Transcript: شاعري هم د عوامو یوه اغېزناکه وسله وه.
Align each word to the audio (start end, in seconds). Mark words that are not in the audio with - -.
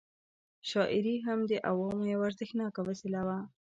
شاعري 0.69 1.15
هم 1.25 1.39
د 1.49 1.51
عوامو 1.69 2.09
یوه 2.13 2.25
اغېزناکه 2.31 2.81
وسله 2.89 3.21
وه. 3.27 3.37